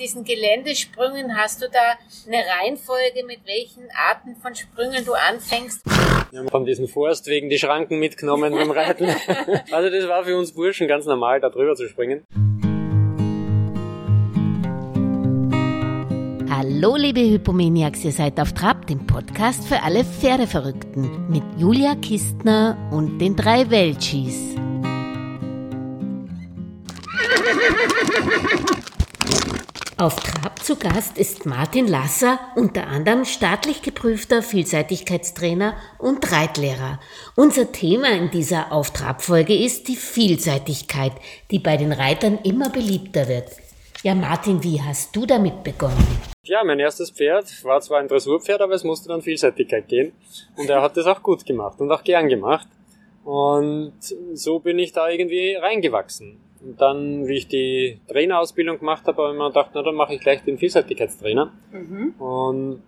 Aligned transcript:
diesen 0.00 0.24
Geländesprüngen, 0.24 1.36
hast 1.36 1.62
du 1.62 1.68
da 1.68 1.98
eine 2.26 2.42
Reihenfolge, 2.44 3.24
mit 3.26 3.40
welchen 3.46 3.88
Arten 4.08 4.34
von 4.36 4.54
Sprüngen 4.54 5.04
du 5.04 5.12
anfängst? 5.12 5.84
Wir 6.30 6.40
haben 6.40 6.48
von 6.48 6.64
diesen 6.64 6.88
Forstwegen 6.88 7.50
die 7.50 7.58
Schranken 7.58 7.98
mitgenommen 7.98 8.52
beim 8.52 8.70
Reiten. 8.70 9.08
Also 9.70 9.90
das 9.90 10.08
war 10.08 10.24
für 10.24 10.36
uns 10.36 10.52
Burschen 10.52 10.88
ganz 10.88 11.04
normal, 11.04 11.40
da 11.40 11.50
drüber 11.50 11.74
zu 11.74 11.86
springen. 11.88 12.24
Hallo 16.50 16.96
liebe 16.96 17.20
Hypomaniacs, 17.20 18.04
ihr 18.04 18.12
seid 18.12 18.40
auf 18.40 18.52
Trab, 18.52 18.86
dem 18.86 19.06
Podcast 19.06 19.66
für 19.66 19.82
alle 19.82 20.04
Pferdeverrückten 20.04 21.28
mit 21.28 21.42
Julia 21.58 21.94
Kistner 21.94 22.76
und 22.90 23.18
den 23.18 23.36
drei 23.36 23.70
Welchis. 23.70 24.54
Auf 30.00 30.16
Trab 30.16 30.58
zu 30.64 30.76
Gast 30.76 31.18
ist 31.18 31.44
Martin 31.44 31.86
Lasser, 31.86 32.40
unter 32.56 32.86
anderem 32.86 33.26
staatlich 33.26 33.82
geprüfter 33.82 34.42
Vielseitigkeitstrainer 34.42 35.76
und 35.98 36.32
Reitlehrer. 36.32 37.00
Unser 37.36 37.70
Thema 37.70 38.08
in 38.12 38.30
dieser 38.30 38.72
Auf 38.72 38.92
Trab-Folge 38.92 39.54
ist 39.54 39.88
die 39.88 39.96
Vielseitigkeit, 39.96 41.12
die 41.50 41.58
bei 41.58 41.76
den 41.76 41.92
Reitern 41.92 42.38
immer 42.44 42.70
beliebter 42.70 43.28
wird. 43.28 43.50
Ja, 44.02 44.14
Martin, 44.14 44.64
wie 44.64 44.80
hast 44.80 45.14
du 45.14 45.26
damit 45.26 45.64
begonnen? 45.64 46.18
Ja, 46.44 46.64
mein 46.64 46.80
erstes 46.80 47.10
Pferd 47.10 47.62
war 47.62 47.82
zwar 47.82 48.00
ein 48.00 48.08
Dressurpferd, 48.08 48.62
aber 48.62 48.72
es 48.72 48.84
musste 48.84 49.10
dann 49.10 49.20
Vielseitigkeit 49.20 49.86
gehen. 49.86 50.12
Und 50.56 50.70
er 50.70 50.80
hat 50.80 50.96
das 50.96 51.04
auch 51.04 51.22
gut 51.22 51.44
gemacht 51.44 51.78
und 51.78 51.92
auch 51.92 52.04
gern 52.04 52.30
gemacht. 52.30 52.68
Und 53.22 53.92
so 54.32 54.60
bin 54.60 54.78
ich 54.78 54.92
da 54.92 55.10
irgendwie 55.10 55.56
reingewachsen. 55.56 56.40
Und 56.62 56.80
dann, 56.80 57.26
wie 57.26 57.38
ich 57.38 57.48
die 57.48 58.00
Trainerausbildung 58.08 58.78
gemacht 58.78 59.06
habe, 59.06 59.22
habe 59.22 59.32
ich 59.32 59.38
mir 59.38 59.48
gedacht, 59.48 59.70
na 59.74 59.82
dann 59.82 59.94
mache 59.94 60.14
ich 60.14 60.20
gleich 60.20 60.42
den 60.44 60.58
Vielseitigkeitstrainer. 60.58 61.52
Mhm. 61.72 62.14
Und 62.18 62.82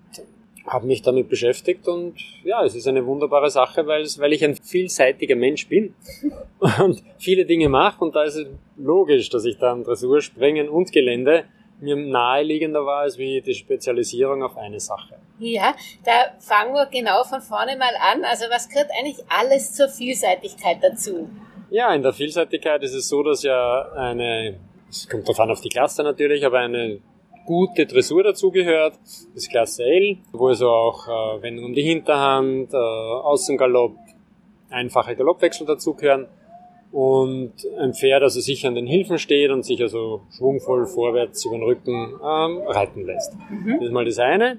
habe 0.66 0.86
mich 0.86 1.02
damit 1.02 1.28
beschäftigt 1.28 1.88
und 1.88 2.14
ja, 2.44 2.64
es 2.64 2.74
ist 2.74 2.86
eine 2.86 3.04
wunderbare 3.04 3.50
Sache, 3.50 3.86
weil, 3.86 4.02
es, 4.02 4.18
weil 4.18 4.32
ich 4.32 4.44
ein 4.44 4.54
vielseitiger 4.54 5.34
Mensch 5.34 5.68
bin 5.68 5.94
und 6.80 7.02
viele 7.18 7.44
Dinge 7.44 7.68
mache 7.68 8.04
und 8.04 8.14
da 8.14 8.22
ist 8.22 8.36
es 8.36 8.46
logisch, 8.76 9.28
dass 9.28 9.44
ich 9.44 9.58
dann 9.58 9.84
Dressur, 9.84 10.20
Springen 10.20 10.68
und 10.68 10.92
Gelände 10.92 11.44
mir 11.80 11.96
naheliegender 11.96 12.86
war 12.86 13.00
als 13.00 13.18
wie 13.18 13.40
die 13.40 13.54
Spezialisierung 13.54 14.42
auf 14.44 14.56
eine 14.56 14.78
Sache. 14.78 15.16
Ja, 15.40 15.74
da 16.04 16.12
fangen 16.38 16.74
wir 16.74 16.86
genau 16.86 17.24
von 17.24 17.40
vorne 17.40 17.76
mal 17.76 17.94
an. 18.00 18.24
Also 18.24 18.44
was 18.50 18.68
gehört 18.68 18.90
eigentlich 18.96 19.18
alles 19.28 19.72
zur 19.74 19.88
Vielseitigkeit 19.88 20.78
dazu? 20.80 21.28
Ja, 21.72 21.94
in 21.94 22.02
der 22.02 22.12
Vielseitigkeit 22.12 22.82
ist 22.82 22.92
es 22.92 23.08
so, 23.08 23.22
dass 23.22 23.42
ja 23.42 23.90
eine, 23.92 24.58
es 24.90 25.08
kommt 25.08 25.26
drauf 25.26 25.40
an 25.40 25.50
auf 25.50 25.62
die 25.62 25.70
Klasse 25.70 26.02
natürlich, 26.02 26.44
aber 26.44 26.58
eine 26.58 26.98
gute 27.46 27.86
Dressur 27.86 28.22
dazugehört, 28.22 28.98
das 29.34 29.48
Klasse 29.48 29.82
L, 29.84 30.18
wo 30.32 30.48
also 30.48 30.68
auch 30.68 31.08
äh, 31.08 31.42
Wendung 31.42 31.64
um 31.64 31.72
die 31.72 31.80
Hinterhand, 31.80 32.74
äh, 32.74 32.76
Außengalopp, 32.76 33.96
einfache 34.68 35.16
Galoppwechsel 35.16 35.66
dazugehören 35.66 36.26
und 36.92 37.54
ein 37.80 37.94
Pferd 37.94 38.22
also 38.22 38.40
sicher 38.40 38.68
an 38.68 38.74
den 38.74 38.86
Hilfen 38.86 39.16
steht 39.16 39.50
und 39.50 39.64
sich 39.64 39.80
also 39.80 40.20
schwungvoll 40.36 40.84
vorwärts 40.84 41.42
über 41.46 41.56
den 41.56 41.62
Rücken 41.62 42.20
ähm, 42.22 42.58
reiten 42.66 43.06
lässt. 43.06 43.32
Mhm. 43.50 43.76
Das 43.78 43.86
ist 43.86 43.92
mal 43.92 44.04
das 44.04 44.18
eine. 44.18 44.58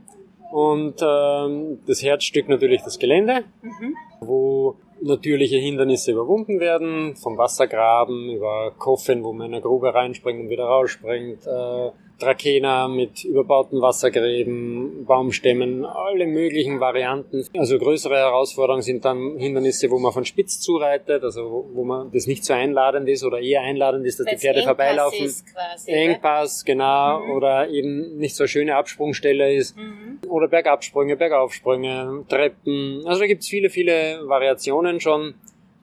Und 0.52 0.96
ähm, 1.00 1.80
das 1.86 2.02
Herzstück 2.02 2.50
natürlich 2.50 2.82
das 2.82 2.98
Gelände, 2.98 3.44
mhm. 3.62 3.96
wo 4.20 4.78
natürliche 5.04 5.58
Hindernisse 5.58 6.12
überwunden 6.12 6.60
werden, 6.60 7.16
vom 7.16 7.38
Wassergraben 7.38 8.30
über 8.30 8.72
Koffen, 8.78 9.24
wo 9.24 9.34
man 9.34 9.48
in 9.48 9.54
eine 9.54 9.62
Grube 9.62 9.94
reinspringt 9.94 10.42
und 10.42 10.50
wieder 10.50 10.66
rausspringt, 10.66 11.46
äh, 11.46 11.92
Trakehner 12.24 12.88
mit 12.88 13.24
überbauten 13.24 13.82
Wassergräben, 13.82 15.06
Baumstämmen, 15.06 15.86
alle 15.86 16.26
möglichen 16.26 16.80
Varianten. 16.80 17.46
Also 17.58 17.78
größere 17.78 18.16
Herausforderungen 18.16 18.82
sind 18.82 19.06
dann 19.06 19.38
Hindernisse, 19.38 19.92
wo 19.92 20.00
man 20.00 20.12
von 20.12 20.26
spitz 20.26 20.60
zureitet, 20.60 21.24
also 21.24 21.70
wo 21.74 21.84
man 21.84 22.12
das 22.12 22.28
nicht 22.28 22.46
so 22.46 22.54
einladend 22.54 23.10
ist 23.10 23.24
oder 23.24 23.40
eher 23.40 23.62
einladend 23.62 24.06
ist, 24.06 24.20
dass 24.20 24.28
Weil's 24.28 24.40
die 24.40 24.48
Pferde 24.48 24.60
Engpass 24.60 24.76
vorbeilaufen. 24.78 25.26
Ist 25.26 25.46
quasi, 25.54 25.92
Engpass, 25.92 26.66
genau, 26.66 27.20
mhm. 27.20 27.32
oder 27.32 27.70
eben 27.70 28.18
nicht 28.18 28.36
so 28.36 28.44
eine 28.44 28.48
schöne 28.48 28.76
Absprungstelle 28.76 29.54
ist. 29.54 29.76
Mhm. 29.76 30.20
Oder 30.30 30.48
Bergabsprünge, 30.48 31.18
Bergaufsprünge, 31.18 32.26
Treppen. 32.30 33.04
Also 33.06 33.22
da 33.22 33.28
gibt's 33.28 33.48
viele, 33.48 33.70
viele 33.70 34.22
Variationen 34.28 35.00
schon 35.00 35.36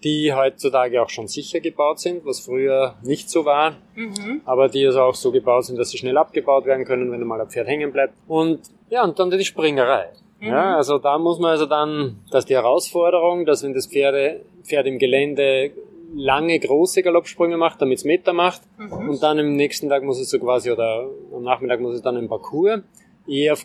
die 0.03 0.33
heutzutage 0.33 1.03
auch 1.03 1.11
schon 1.11 1.29
sicher 1.29 1.61
gebaut 1.61 2.01
sind, 2.01 2.25
was 2.25 2.41
früher 2.41 2.95
nicht 3.03 3.29
so 3.29 3.45
war, 3.45 3.77
mhm. 3.95 4.41
aber 4.45 4.69
die 4.69 4.87
also 4.87 5.03
auch 5.03 5.15
so 5.15 5.31
gebaut 5.31 5.67
sind, 5.67 5.79
dass 5.79 5.91
sie 5.91 5.99
schnell 5.99 6.17
abgebaut 6.17 6.65
werden 6.65 6.85
können, 6.85 7.13
wenn 7.13 7.23
mal 7.25 7.41
ein 7.41 7.49
Pferd 7.49 7.69
hängen 7.69 7.93
bleibt. 7.93 8.15
Und 8.27 8.61
ja, 8.89 9.05
und 9.05 9.19
dann 9.19 9.31
die 9.31 9.45
Springerei. 9.45 10.09
Mhm. 10.41 10.49
Ja, 10.49 10.77
also 10.77 10.99
da 10.99 11.19
muss 11.19 11.39
man 11.39 11.53
also 11.53 11.67
dann, 11.67 12.21
dass 12.31 12.47
die 12.47 12.55
Herausforderung, 12.55 13.45
dass 13.45 13.63
wenn 13.63 13.75
das 13.75 13.87
Pferde, 13.87 14.41
Pferd 14.65 14.87
im 14.87 14.99
Gelände 14.99 15.73
lange 16.15 16.59
große 16.59 17.03
Galoppsprünge 17.03 17.57
macht, 17.57 17.81
damit 17.81 17.99
es 17.99 18.05
Meter 18.05 18.33
macht 18.33 18.63
mhm. 18.79 19.11
und 19.11 19.23
dann 19.23 19.39
im 19.39 19.55
nächsten 19.55 19.89
Tag 19.89 20.03
muss 20.03 20.19
es 20.19 20.31
so 20.31 20.39
quasi 20.39 20.71
oder 20.71 21.09
am 21.35 21.45
Nachmittag 21.45 21.81
muss 21.81 21.95
es 21.95 22.03
dann 22.03 22.17
im 22.17 22.29
Parcours 22.29 22.81
eher 23.29 23.53
auf 23.53 23.65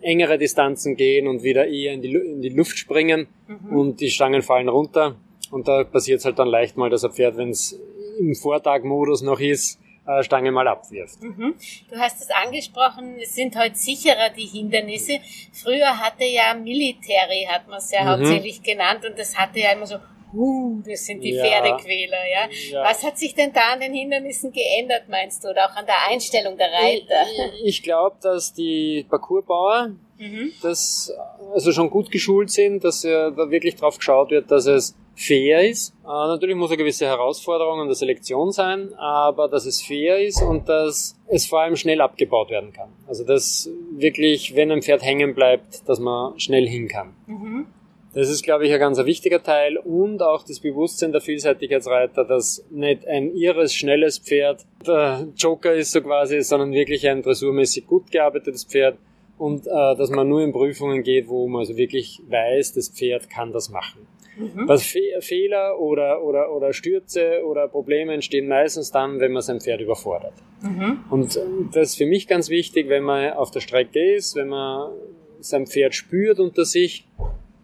engere 0.00 0.38
Distanzen 0.38 0.96
gehen 0.96 1.28
und 1.28 1.42
wieder 1.42 1.66
eher 1.66 1.92
in 1.92 2.02
die, 2.02 2.14
in 2.14 2.40
die 2.40 2.48
Luft 2.48 2.78
springen 2.78 3.28
mhm. 3.46 3.76
und 3.76 4.00
die 4.00 4.10
Stangen 4.10 4.42
fallen 4.42 4.68
runter 4.68 5.16
und 5.50 5.68
da 5.68 5.84
passiert 5.84 6.20
es 6.20 6.24
halt 6.24 6.38
dann 6.38 6.48
leicht 6.48 6.76
mal, 6.76 6.90
dass 6.90 7.04
ein 7.04 7.12
Pferd, 7.12 7.36
wenn 7.36 7.50
es 7.50 7.78
im 8.18 8.34
Vortagmodus 8.34 9.22
noch 9.22 9.40
ist, 9.40 9.78
äh, 10.06 10.22
Stange 10.22 10.50
mal 10.50 10.66
abwirft. 10.66 11.22
Mhm. 11.22 11.54
Du 11.90 11.98
hast 11.98 12.20
es 12.20 12.30
angesprochen, 12.30 13.18
es 13.20 13.34
sind 13.34 13.56
heute 13.56 13.76
sicherer 13.76 14.30
die 14.30 14.46
Hindernisse. 14.46 15.20
Früher 15.52 15.98
hatte 15.98 16.24
ja 16.24 16.54
Military, 16.54 17.46
hat 17.48 17.68
man 17.68 17.78
es 17.78 17.90
ja 17.92 18.02
mhm. 18.02 18.08
hauptsächlich 18.08 18.62
genannt, 18.62 19.04
und 19.08 19.18
das 19.18 19.36
hatte 19.36 19.60
ja 19.60 19.72
immer 19.72 19.86
so, 19.86 19.96
uh, 20.32 20.80
das 20.86 21.04
sind 21.04 21.20
die 21.20 21.34
ja. 21.34 21.44
Pferdequäler, 21.44 22.26
ja? 22.30 22.48
ja? 22.70 22.84
Was 22.84 23.04
hat 23.04 23.18
sich 23.18 23.34
denn 23.34 23.52
da 23.52 23.72
an 23.74 23.80
den 23.80 23.92
Hindernissen 23.92 24.50
geändert, 24.50 25.08
meinst 25.08 25.44
du, 25.44 25.48
oder 25.48 25.66
auch 25.66 25.76
an 25.76 25.86
der 25.86 26.08
Einstellung 26.08 26.56
der 26.56 26.72
Reiter? 26.72 27.26
Ich, 27.60 27.76
ich 27.76 27.82
glaube, 27.82 28.16
dass 28.22 28.52
die 28.54 29.06
Parcoursbauer 29.08 29.90
mhm. 30.18 30.52
das 30.62 31.12
also 31.54 31.72
schon 31.72 31.90
gut 31.90 32.10
geschult 32.10 32.50
sind, 32.50 32.84
dass 32.84 33.02
ja 33.02 33.30
da 33.30 33.50
wirklich 33.50 33.76
drauf 33.76 33.98
geschaut 33.98 34.30
wird, 34.30 34.50
dass 34.50 34.66
es 34.66 34.94
fair 35.14 35.68
ist. 35.68 35.94
Äh, 36.04 36.08
natürlich 36.08 36.56
muss 36.56 36.70
eine 36.70 36.76
gewisse 36.76 37.06
Herausforderung 37.06 37.80
an 37.80 37.88
der 37.88 37.96
Selektion 37.96 38.52
sein, 38.52 38.94
aber 38.94 39.48
dass 39.48 39.66
es 39.66 39.82
fair 39.82 40.18
ist 40.18 40.40
und 40.42 40.68
dass 40.68 41.16
es 41.26 41.46
vor 41.46 41.60
allem 41.60 41.76
schnell 41.76 42.00
abgebaut 42.00 42.50
werden 42.50 42.72
kann. 42.72 42.90
Also 43.06 43.24
dass 43.24 43.68
wirklich, 43.90 44.54
wenn 44.54 44.70
ein 44.70 44.82
Pferd 44.82 45.02
hängen 45.02 45.34
bleibt, 45.34 45.88
dass 45.88 45.98
man 45.98 46.38
schnell 46.38 46.68
hin 46.68 46.88
kann. 46.88 47.14
Mhm. 47.26 47.66
Das 48.14 48.30
ist, 48.30 48.42
glaube 48.42 48.66
ich, 48.66 48.72
ein 48.72 48.80
ganz 48.80 48.98
wichtiger 49.04 49.42
Teil 49.42 49.76
und 49.76 50.22
auch 50.22 50.42
das 50.42 50.60
Bewusstsein 50.60 51.12
der 51.12 51.20
Vielseitigkeitsreiter, 51.20 52.24
dass 52.24 52.64
nicht 52.70 53.06
ein 53.06 53.34
irres, 53.34 53.74
schnelles 53.74 54.18
Pferd 54.18 54.64
der 54.86 55.28
Joker 55.36 55.74
ist 55.74 55.92
so 55.92 56.00
quasi, 56.00 56.40
sondern 56.42 56.72
wirklich 56.72 57.06
ein 57.06 57.22
dressurmäßig 57.22 57.86
gut 57.86 58.10
gearbeitetes 58.10 58.64
Pferd 58.64 58.98
und 59.38 59.66
äh, 59.66 59.70
dass 59.70 60.10
man 60.10 60.28
nur 60.28 60.42
in 60.42 60.52
Prüfungen 60.52 61.02
geht, 61.02 61.28
wo 61.28 61.46
man 61.48 61.60
also 61.60 61.76
wirklich 61.76 62.22
weiß, 62.28 62.74
das 62.74 62.88
Pferd 62.88 63.30
kann 63.30 63.52
das 63.52 63.70
machen. 63.70 64.06
Mhm. 64.36 64.68
Was 64.68 64.84
Fe 64.84 65.00
Fehler 65.20 65.80
oder, 65.80 66.22
oder, 66.22 66.54
oder 66.54 66.72
Stürze 66.72 67.42
oder 67.44 67.68
Probleme 67.68 68.14
entstehen 68.14 68.48
meistens 68.48 68.90
dann, 68.90 69.20
wenn 69.20 69.32
man 69.32 69.42
sein 69.42 69.60
Pferd 69.60 69.80
überfordert. 69.80 70.34
Mhm. 70.62 71.04
Und 71.10 71.36
äh, 71.36 71.40
das 71.72 71.90
ist 71.90 71.96
für 71.96 72.06
mich 72.06 72.28
ganz 72.28 72.50
wichtig, 72.50 72.88
wenn 72.88 73.02
man 73.02 73.32
auf 73.32 73.50
der 73.50 73.60
Strecke 73.60 74.14
ist, 74.14 74.36
wenn 74.36 74.48
man 74.48 74.92
sein 75.40 75.66
Pferd 75.66 75.94
spürt 75.94 76.40
unter 76.40 76.64
sich, 76.64 77.06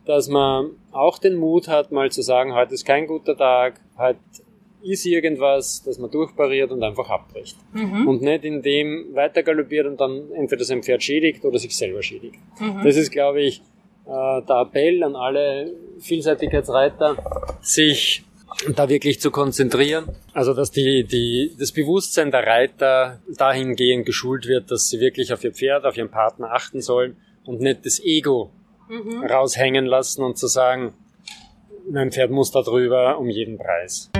dass 0.07 0.29
man 0.29 0.71
auch 0.93 1.19
den 1.19 1.35
Mut 1.35 1.69
hat, 1.69 1.93
mal 1.93 2.11
zu 2.11 2.23
sagen, 2.23 2.55
heute 2.55 2.75
ist 2.75 2.85
kein 2.85 3.07
guter 3.07 3.37
Tag, 3.37 3.81
heute 3.99 4.19
ist 4.85 5.07
irgendwas, 5.07 5.83
dass 5.83 5.99
man 5.99 6.11
durchpariert 6.11 6.71
und 6.71 6.83
einfach 6.83 7.09
abbricht. 7.09 7.57
Mhm. 7.73 8.07
Und 8.07 8.23
nicht 8.23 8.45
in 8.45 8.63
dem 8.63 9.15
weiter 9.15 9.43
galoppiert 9.43 9.87
und 9.87 10.01
dann 10.01 10.31
entweder 10.33 10.65
sein 10.65 10.83
Pferd 10.83 11.03
schädigt 11.03 11.45
oder 11.45 11.59
sich 11.59 11.77
selber 11.77 12.03
schädigt. 12.03 12.37
Mhm. 12.61 12.83
Das 12.85 12.97
ist, 12.97 13.11
glaube 13.11 13.43
ich, 13.43 13.63
äh, 14.07 14.43
der 14.43 14.67
Appell 14.67 15.03
an 15.03 15.17
alle 15.17 15.73
Vielseitigkeitsreiter, 15.99 17.17
sich 17.63 18.25
da 18.77 18.89
wirklich 18.89 19.21
zu 19.21 19.31
konzentrieren. 19.31 20.09
Also 20.33 20.55
dass 20.55 20.71
die, 20.71 21.05
die, 21.05 21.57
das 21.59 21.73
Bewusstsein 21.73 22.31
der 22.31 22.47
Reiter 22.47 23.21
dahingehend 23.37 24.07
geschult 24.07 24.47
wird, 24.47 24.71
dass 24.71 24.89
sie 24.89 25.01
wirklich 25.01 25.33
auf 25.33 25.43
ihr 25.45 25.53
Pferd, 25.53 25.85
auf 25.85 25.97
ihren 25.97 26.11
Partner 26.11 26.53
achten 26.53 26.81
sollen 26.81 27.17
und 27.45 27.61
nicht 27.61 27.85
das 27.85 28.01
Ego 28.01 28.51
mhm. 28.89 29.25
raushängen 29.25 29.87
lassen 29.87 30.23
und 30.23 30.39
zu 30.39 30.47
sagen, 30.47 30.95
mein 31.91 32.13
Pferd 32.13 32.31
muss 32.31 32.51
da 32.51 32.63
drüber 32.63 33.19
um 33.19 33.29
jeden 33.29 33.59
Preis. 33.59 34.11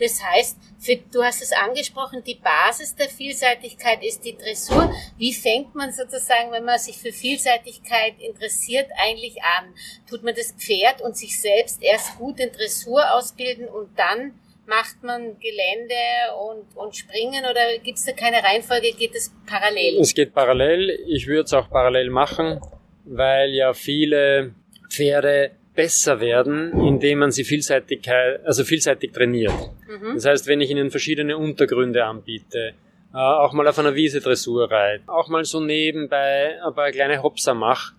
Das 0.00 0.22
heißt, 0.22 0.56
für, 0.78 0.96
du 0.96 1.22
hast 1.22 1.42
es 1.42 1.52
angesprochen, 1.52 2.24
die 2.24 2.36
Basis 2.36 2.96
der 2.96 3.08
Vielseitigkeit 3.08 4.02
ist 4.02 4.24
die 4.24 4.36
Dressur. 4.36 4.92
Wie 5.18 5.34
fängt 5.34 5.74
man 5.74 5.92
sozusagen, 5.92 6.50
wenn 6.52 6.64
man 6.64 6.78
sich 6.78 6.96
für 6.96 7.12
Vielseitigkeit 7.12 8.14
interessiert, 8.18 8.88
eigentlich 8.96 9.36
an? 9.58 9.74
Tut 10.08 10.22
man 10.22 10.34
das 10.34 10.52
Pferd 10.52 11.02
und 11.02 11.16
sich 11.16 11.38
selbst 11.38 11.82
erst 11.82 12.16
gut 12.16 12.40
in 12.40 12.50
Dressur 12.50 13.14
ausbilden 13.14 13.68
und 13.68 13.98
dann 13.98 14.32
macht 14.66 15.02
man 15.02 15.36
Gelände 15.38 15.94
und, 16.48 16.76
und 16.76 16.96
Springen 16.96 17.44
oder 17.44 17.78
gibt 17.82 17.98
es 17.98 18.04
da 18.04 18.12
keine 18.12 18.42
Reihenfolge? 18.42 18.92
Geht 18.92 19.14
es 19.14 19.34
parallel? 19.46 19.98
Es 19.98 20.14
geht 20.14 20.32
parallel. 20.32 20.90
Ich 21.08 21.26
würde 21.26 21.42
es 21.42 21.52
auch 21.52 21.68
parallel 21.68 22.08
machen, 22.08 22.60
weil 23.04 23.50
ja 23.50 23.74
viele 23.74 24.54
Pferde 24.88 25.50
besser 25.74 26.20
werden, 26.20 26.72
indem 26.86 27.20
man 27.20 27.30
sie 27.30 27.44
vielseitig, 27.44 28.08
also 28.44 28.64
vielseitig 28.64 29.12
trainiert. 29.12 29.54
Mhm. 29.88 30.14
Das 30.14 30.26
heißt, 30.26 30.46
wenn 30.46 30.60
ich 30.60 30.70
ihnen 30.70 30.90
verschiedene 30.90 31.36
Untergründe 31.36 32.04
anbiete, 32.04 32.74
äh, 33.12 33.16
auch 33.16 33.52
mal 33.52 33.66
auf 33.66 33.78
einer 33.78 33.94
Wiese 33.94 34.20
Dressur 34.20 34.70
reite, 34.70 35.04
auch 35.06 35.28
mal 35.28 35.44
so 35.44 35.60
nebenbei 35.60 36.56
ein 36.64 36.74
paar 36.74 36.90
kleine 36.90 37.22
Hopser 37.22 37.54
mache 37.54 37.94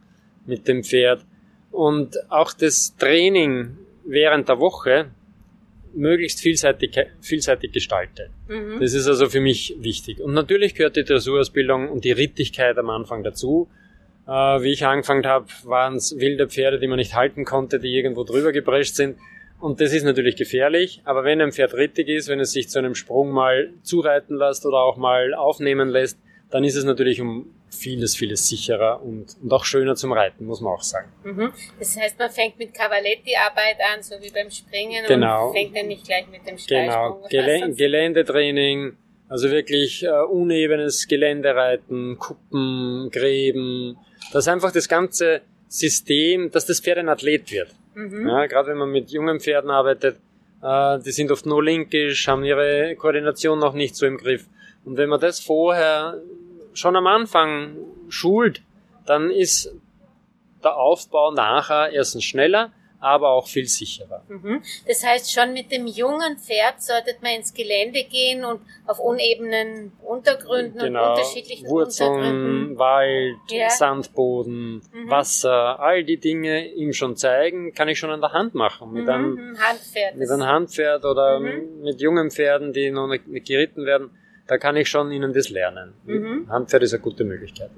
mit 0.46 0.68
dem 0.68 0.84
Pferd 0.84 1.26
und 1.72 2.18
auch 2.30 2.54
das 2.54 2.96
Training 2.98 3.78
während 4.06 4.50
der 4.50 4.60
Woche 4.60 5.12
möglichst 5.94 6.40
vielseitig, 6.40 6.98
vielseitig 7.22 7.72
gestalte. 7.72 8.30
Mhm. 8.48 8.80
Das 8.80 8.94
ist 8.94 9.08
also 9.08 9.28
für 9.28 9.42
mich 9.42 9.76
wichtig. 9.80 10.20
Und 10.20 10.34
natürlich 10.34 10.76
gehört 10.76 10.96
die 10.96 11.04
Dressurausbildung 11.04 11.90
und 11.90 12.06
die 12.06 12.12
Rittigkeit 12.12 12.78
am 12.78 12.90
Anfang 12.90 13.24
dazu. 13.24 13.70
Äh, 14.28 14.32
wie 14.32 14.72
ich 14.72 14.86
angefangen 14.86 15.26
habe, 15.26 15.48
waren 15.64 15.96
es 15.96 16.18
wilde 16.18 16.48
Pferde, 16.48 16.80
die 16.80 16.88
man 16.88 16.98
nicht 16.98 17.16
halten 17.16 17.46
konnte, 17.46 17.80
die 17.80 17.96
irgendwo 17.96 18.24
drüber 18.24 18.52
geprescht 18.52 18.96
sind. 18.96 19.18
Und 19.60 19.80
das 19.80 19.94
ist 19.94 20.04
natürlich 20.04 20.36
gefährlich, 20.36 21.02
aber 21.06 21.24
wenn 21.24 21.40
ein 21.40 21.52
Pferd 21.52 21.76
rittig 21.76 22.08
ist, 22.08 22.28
wenn 22.30 22.40
es 22.40 22.52
sich 22.52 22.68
zu 22.70 22.80
einem 22.80 22.96
Sprung 22.96 23.30
mal 23.30 23.72
zureiten 23.84 24.36
lässt 24.36 24.66
oder 24.66 24.80
auch 24.80 24.98
mal 24.98 25.36
aufnehmen 25.36 25.90
lässt, 25.90 26.18
dann 26.50 26.64
ist 26.64 26.76
es 26.76 26.84
natürlich 26.84 27.22
um 27.22 27.54
vieles, 27.70 28.16
vieles 28.16 28.48
sicherer 28.48 29.02
und, 29.02 29.38
und 29.42 29.54
auch 29.54 29.64
schöner 29.64 29.96
zum 29.96 30.12
Reiten, 30.12 30.46
muss 30.46 30.62
man 30.62 30.74
auch 30.74 30.84
sagen. 30.84 31.10
Mhm. 31.24 31.54
Das 31.80 31.98
heißt, 31.98 32.20
man 32.20 32.30
fängt 32.30 32.58
mit 32.60 32.74
Cavaletti-Arbeit 32.74 33.78
an, 33.94 34.04
so 34.04 34.16
wie 34.22 34.30
beim 34.30 34.52
Springen 34.52 35.06
genau. 35.08 35.48
und 35.48 35.54
fängt 35.54 35.76
dann 35.76 35.88
nicht 35.88 36.06
gleich 36.06 36.28
mit 36.28 36.46
dem 36.46 36.58
Steilsprung. 36.58 37.22
Genau, 37.30 37.48
Gel 37.48 37.76
Geländetraining, 37.76 38.98
also 39.32 39.50
wirklich 39.50 40.04
äh, 40.04 40.10
unebenes 40.10 41.08
Geländereiten, 41.08 42.20
Kuppen, 42.20 43.10
Gräben, 43.12 43.98
dass 44.34 44.50
einfach 44.50 44.74
das 44.74 44.90
ganze 44.90 45.40
System, 45.70 46.52
dass 46.52 46.66
das 46.66 46.82
Pferd 46.82 46.98
ein 46.98 47.08
Athlet 47.08 47.50
wird. 47.50 47.70
Mhm. 47.96 48.28
Ja, 48.28 48.46
Gerade 48.48 48.72
wenn 48.72 48.78
man 48.78 48.92
mit 48.92 49.10
jungen 49.10 49.40
Pferden 49.40 49.72
arbeitet, 49.72 50.18
äh, 50.62 51.00
die 51.00 51.14
sind 51.14 51.32
oft 51.32 51.46
nur 51.46 51.64
linkisch, 51.64 52.28
haben 52.28 52.44
ihre 52.44 52.94
Koordination 52.98 53.58
noch 53.58 53.74
nicht 53.74 53.96
so 53.96 54.06
im 54.06 54.18
Griff. 54.18 54.46
Und 54.84 54.98
wenn 54.98 55.08
man 55.08 55.22
das 55.22 55.40
vorher 55.40 56.20
schon 56.74 56.98
am 56.98 57.08
Anfang 57.08 57.78
schult, 58.10 58.62
dann 59.06 59.32
ist 59.32 59.74
der 60.62 60.76
Aufbau 60.76 61.32
nachher 61.32 61.94
erstens 61.94 62.26
schneller, 62.26 62.74
aber 63.02 63.32
auch 63.32 63.48
viel 63.48 63.68
sicherer. 63.68 64.24
Mhm. 64.30 64.62
Das 64.88 65.04
heißt, 65.04 65.34
schon 65.34 65.54
mit 65.54 65.72
dem 65.72 65.88
jungen 65.88 66.38
Pferd 66.38 66.82
sollte 66.82 67.16
man 67.22 67.34
ins 67.34 67.54
Gelände 67.54 68.04
gehen 68.04 68.46
und 68.46 68.62
auf 68.86 69.00
unebenen 69.00 69.92
Untergründen 70.02 70.80
genau. 70.80 71.04
und 71.04 71.10
unterschiedlichen 71.12 71.68
Wurzeln, 71.68 72.12
Untergründen. 72.12 72.80
Wald, 72.80 73.38
ja. 73.50 73.70
Sandboden, 73.70 74.82
mhm. 74.94 75.10
Wasser, 75.10 75.80
all 75.80 76.04
die 76.04 76.18
Dinge 76.18 76.68
ihm 76.68 76.94
schon 76.94 77.18
zeigen, 77.18 77.74
kann 77.74 77.90
ich 77.90 78.00
schon 78.00 78.12
an 78.12 78.22
der 78.22 78.32
Hand 78.32 78.54
machen. 78.54 78.94
Mit, 78.94 79.04
mhm. 79.04 79.10
einem, 79.10 79.58
Handpferd. 79.60 80.16
mit 80.16 80.30
einem 80.30 80.46
Handpferd 80.46 81.04
oder 81.04 81.40
mhm. 81.40 81.82
mit 81.82 82.00
jungen 82.00 82.30
Pferden, 82.30 82.72
die 82.72 82.92
noch 82.92 83.08
nicht 83.08 83.46
geritten 83.46 83.86
werden 83.86 84.12
da 84.48 84.58
kann 84.58 84.76
ich 84.76 84.90
schon 84.90 85.12
ihnen 85.12 85.32
das 85.32 85.50
lernen. 85.50 85.94
Mhm. 86.04 86.50
Handpferd 86.50 86.84
ist 86.84 86.94
eine 86.94 87.02
gute 87.02 87.24
Möglichkeit. 87.24 87.70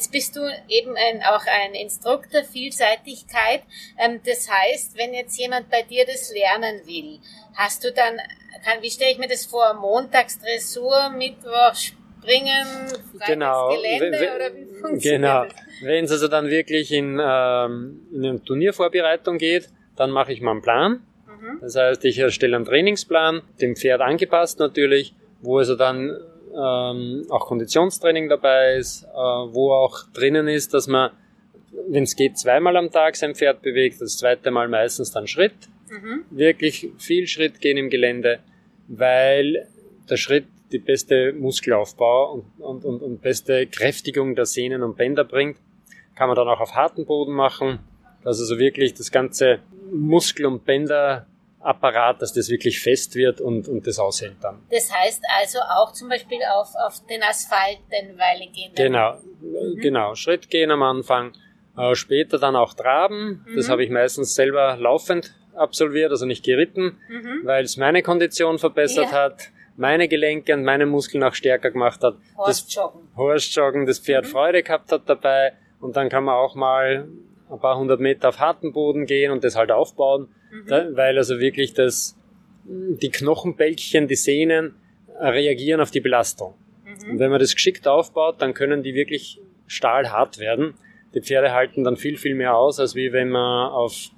Jetzt 0.00 0.12
bist 0.12 0.34
du 0.34 0.40
eben 0.70 0.96
ein, 0.96 1.22
auch 1.24 1.44
ein 1.46 1.74
Instruktor 1.74 2.42
Vielseitigkeit. 2.42 3.60
Ähm, 3.98 4.20
das 4.24 4.48
heißt, 4.50 4.96
wenn 4.96 5.12
jetzt 5.12 5.38
jemand 5.38 5.68
bei 5.68 5.82
dir 5.82 6.06
das 6.06 6.32
lernen 6.32 6.80
will, 6.86 7.18
hast 7.54 7.84
du 7.84 7.92
dann, 7.92 8.16
kann, 8.64 8.80
wie 8.80 8.88
stelle 8.88 9.10
ich 9.10 9.18
mir 9.18 9.28
das 9.28 9.44
vor, 9.44 9.74
Montags 9.74 10.38
Dressur, 10.38 11.10
Mittwoch 11.10 11.74
Springen, 11.74 12.88
Freitags 13.12 13.26
genau. 13.26 13.76
Gelände 13.76 14.32
oder 14.36 14.54
wie 14.54 14.64
funktioniert 14.80 15.02
genau. 15.02 15.44
Wenn 15.82 16.06
es 16.06 16.12
also 16.12 16.28
dann 16.28 16.48
wirklich 16.48 16.92
in, 16.92 17.20
ähm, 17.22 18.00
in 18.10 18.24
eine 18.24 18.42
Turniervorbereitung 18.42 19.36
geht, 19.36 19.68
dann 19.96 20.10
mache 20.10 20.32
ich 20.32 20.40
mal 20.40 20.52
einen 20.52 20.62
Plan. 20.62 21.02
Mhm. 21.26 21.58
Das 21.60 21.76
heißt, 21.76 22.06
ich 22.06 22.16
erstelle 22.16 22.56
einen 22.56 22.64
Trainingsplan, 22.64 23.42
dem 23.60 23.76
Pferd 23.76 24.00
angepasst 24.00 24.60
natürlich, 24.60 25.14
wo 25.42 25.58
also 25.58 25.76
dann 25.76 26.16
ähm, 26.56 27.26
auch 27.30 27.46
Konditionstraining 27.46 28.28
dabei 28.28 28.76
ist, 28.76 29.04
äh, 29.04 29.16
wo 29.16 29.72
auch 29.72 30.04
drinnen 30.12 30.48
ist, 30.48 30.74
dass 30.74 30.86
man, 30.86 31.10
wenn 31.88 32.04
es 32.04 32.16
geht, 32.16 32.38
zweimal 32.38 32.76
am 32.76 32.90
Tag 32.90 33.16
sein 33.16 33.34
Pferd 33.34 33.62
bewegt, 33.62 34.00
das 34.00 34.18
zweite 34.18 34.50
Mal 34.50 34.68
meistens 34.68 35.12
dann 35.12 35.26
Schritt. 35.26 35.54
Mhm. 35.90 36.24
Wirklich 36.30 36.90
viel 36.98 37.26
Schritt 37.26 37.60
gehen 37.60 37.76
im 37.76 37.90
Gelände, 37.90 38.40
weil 38.88 39.66
der 40.08 40.16
Schritt 40.16 40.46
die 40.72 40.78
beste 40.78 41.32
Muskelaufbau 41.32 42.32
und, 42.32 42.44
und, 42.60 42.84
und, 42.84 43.02
und 43.02 43.22
beste 43.22 43.66
Kräftigung 43.66 44.34
der 44.34 44.46
Sehnen 44.46 44.82
und 44.82 44.96
Bänder 44.96 45.24
bringt. 45.24 45.56
Kann 46.14 46.28
man 46.28 46.36
dann 46.36 46.48
auch 46.48 46.60
auf 46.60 46.74
harten 46.74 47.06
Boden 47.06 47.32
machen, 47.32 47.80
dass 48.22 48.38
also 48.38 48.58
wirklich 48.58 48.94
das 48.94 49.10
ganze 49.10 49.58
Muskel- 49.92 50.46
und 50.46 50.64
Bänderapparat, 51.60 52.22
dass 52.22 52.32
das 52.32 52.48
wirklich 52.48 52.80
fest 52.80 53.14
wird 53.14 53.40
und, 53.40 53.68
und 53.68 53.86
das 53.86 53.98
aushält 53.98 54.36
dann. 54.40 54.62
Das 54.70 54.92
heißt 54.92 55.22
also 55.40 55.58
auch 55.60 55.92
zum 55.92 56.08
Beispiel 56.08 56.38
auf, 56.54 56.74
auf 56.86 57.04
den 57.06 57.22
Asphalt 57.22 57.78
eine 57.90 58.16
Weile 58.18 58.50
gehen. 58.50 58.72
Genau, 58.74 59.16
mhm. 59.40 59.80
genau. 59.80 60.14
Schritt 60.14 60.50
gehen 60.50 60.70
am 60.70 60.82
Anfang, 60.82 61.32
äh, 61.76 61.94
später 61.94 62.38
dann 62.38 62.56
auch 62.56 62.74
traben. 62.74 63.44
Mhm. 63.46 63.56
Das 63.56 63.68
habe 63.68 63.84
ich 63.84 63.90
meistens 63.90 64.34
selber 64.34 64.76
laufend 64.76 65.34
absolviert, 65.54 66.10
also 66.10 66.26
nicht 66.26 66.44
geritten, 66.44 66.98
mhm. 67.08 67.40
weil 67.44 67.64
es 67.64 67.76
meine 67.76 68.02
Kondition 68.02 68.58
verbessert 68.58 69.12
ja. 69.12 69.12
hat 69.12 69.50
meine 69.76 70.08
Gelenke 70.08 70.52
und 70.52 70.62
meine 70.62 70.84
Muskeln 70.84 71.24
auch 71.24 71.34
stärker 71.34 71.70
gemacht 71.70 72.02
hat. 72.02 72.14
Horstjoggen. 72.36 73.00
Das 73.08 73.16
Horstjoggen, 73.16 73.86
das 73.86 73.98
Pferd 73.98 74.26
mhm. 74.26 74.28
Freude 74.28 74.62
gehabt 74.62 74.92
hat 74.92 75.02
dabei 75.06 75.54
und 75.80 75.96
dann 75.96 76.08
kann 76.08 76.24
man 76.24 76.34
auch 76.34 76.54
mal 76.54 77.08
ein 77.50 77.58
paar 77.58 77.78
hundert 77.78 77.98
Meter 77.98 78.28
auf 78.28 78.38
harten 78.38 78.72
Boden 78.72 79.06
gehen 79.06 79.32
und 79.32 79.42
das 79.42 79.56
halt 79.56 79.72
aufbauen, 79.72 80.28
mhm. 80.50 80.66
da, 80.66 80.96
weil 80.96 81.16
also 81.16 81.38
wirklich 81.38 81.74
das, 81.74 82.16
die 82.64 83.10
Knochenbälkchen, 83.10 84.08
die 84.08 84.16
Sehnen 84.16 84.74
reagieren 85.20 85.80
auf 85.80 85.90
die 85.90 86.00
Belastung. 86.00 86.54
Mhm. 86.84 87.12
Und 87.12 87.18
wenn 87.18 87.30
man 87.30 87.40
das 87.40 87.54
geschickt 87.54 87.86
aufbaut, 87.86 88.40
dann 88.40 88.54
können 88.54 88.82
die 88.82 88.94
wirklich 88.94 89.40
stahlhart 89.66 90.38
werden. 90.38 90.74
Die 91.14 91.20
Pferde 91.20 91.52
halten 91.52 91.84
dann 91.84 91.96
viel, 91.96 92.16
viel 92.16 92.34
mehr 92.34 92.56
aus, 92.56 92.78
als 92.78 92.94
wie 92.94 93.12
wenn 93.12 93.30
man 93.30 93.70
auf 93.70 94.10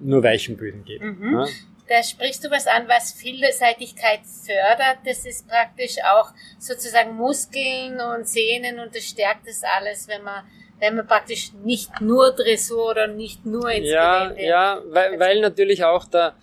nur 0.00 0.22
weichen 0.22 0.56
Böden 0.56 0.84
geht. 0.84 1.02
Mhm. 1.02 1.34
Ja? 1.34 1.46
da 1.88 2.02
sprichst 2.02 2.44
du 2.44 2.50
was 2.50 2.66
an, 2.66 2.88
was 2.88 3.12
Vielseitigkeit 3.12 4.20
fördert. 4.24 4.98
Das 5.04 5.24
ist 5.24 5.46
praktisch 5.48 5.96
auch 6.04 6.32
sozusagen 6.58 7.14
Muskeln 7.14 8.00
und 8.00 8.28
Sehnen 8.28 8.80
und 8.80 8.94
das 8.94 9.04
stärkt 9.04 9.46
das 9.46 9.62
alles, 9.62 10.08
wenn 10.08 10.22
man 10.22 10.44
wenn 10.78 10.96
man 10.96 11.06
praktisch 11.06 11.52
nicht 11.64 12.00
nur 12.00 12.32
Dressur 12.32 12.90
oder 12.90 13.06
nicht 13.06 13.46
nur 13.46 13.70
ins 13.70 13.88
ja, 13.88 14.28
Gelände. 14.28 14.44
Ja, 14.44 14.80
weil, 14.90 15.18
weil 15.18 15.40
natürlich 15.40 15.84
auch 15.84 16.04
der, 16.06 16.34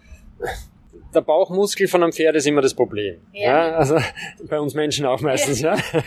der 1.13 1.21
Bauchmuskel 1.21 1.87
von 1.87 2.03
einem 2.03 2.11
Pferd 2.11 2.35
ist 2.35 2.47
immer 2.47 2.61
das 2.61 2.73
Problem. 2.73 3.21
Ja. 3.31 3.67
ja 3.67 3.75
also 3.75 3.97
bei 4.49 4.59
uns 4.59 4.73
Menschen 4.73 5.05
auch 5.05 5.21
meistens, 5.21 5.61
ja. 5.61 5.75
ja. 5.75 6.03